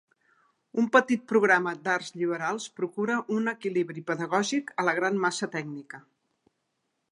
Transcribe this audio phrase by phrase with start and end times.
[0.83, 6.05] Un petit programa d'arts lliberals procura un equilibri pedagògic a la gran massa tècnica.